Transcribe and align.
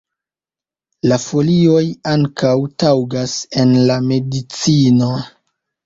La 1.11 1.17
folioj 1.25 1.83
ankaŭ 2.15 2.55
taŭgas 2.87 3.39
en 3.63 3.79
la 3.93 4.03
medicino. 4.11 5.17